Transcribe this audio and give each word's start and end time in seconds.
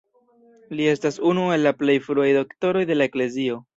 Li 0.77 0.87
estas 0.93 1.19
unu 1.31 1.43
el 1.57 1.65
la 1.67 1.73
plej 1.83 1.99
fruaj 2.09 2.29
Doktoroj 2.39 2.83
de 2.93 2.99
la 2.99 3.09
Eklezio. 3.11 3.61